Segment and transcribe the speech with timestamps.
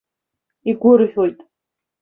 [0.69, 1.37] Игәырӷьоит!